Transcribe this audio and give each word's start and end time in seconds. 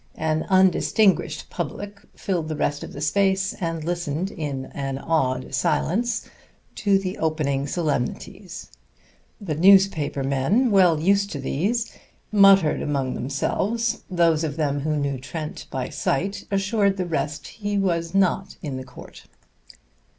An 0.17 0.47
undistinguished 0.49 1.51
public 1.51 2.01
filled 2.15 2.47
the 2.47 2.55
rest 2.55 2.83
of 2.83 2.91
the 2.91 3.01
space, 3.01 3.53
and 3.61 3.83
listened, 3.83 4.31
in 4.31 4.65
an 4.73 4.97
awed 4.97 5.53
silence, 5.53 6.27
to 6.73 6.97
the 6.97 7.19
opening 7.19 7.67
solemnities. 7.67 8.71
The 9.39 9.53
newspaper 9.53 10.23
men, 10.23 10.71
well 10.71 10.99
used 10.99 11.29
to 11.33 11.39
these, 11.39 11.95
muttered 12.31 12.81
among 12.81 13.13
themselves. 13.13 14.01
Those 14.09 14.43
of 14.43 14.57
them 14.57 14.79
who 14.79 14.97
knew 14.97 15.19
Trent 15.19 15.67
by 15.69 15.89
sight, 15.89 16.45
assured 16.49 16.97
the 16.97 17.05
rest 17.05 17.43
that 17.43 17.49
he 17.49 17.77
was 17.77 18.15
not 18.15 18.55
in 18.63 18.77
the 18.77 18.83
court. 18.83 19.25